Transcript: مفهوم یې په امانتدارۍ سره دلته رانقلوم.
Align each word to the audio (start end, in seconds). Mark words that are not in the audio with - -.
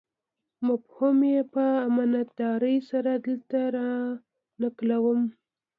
مفهوم 0.67 1.17
یې 1.33 1.41
په 1.53 1.63
امانتدارۍ 1.87 2.77
سره 2.89 3.11
دلته 3.25 3.57
رانقلوم. 3.75 5.21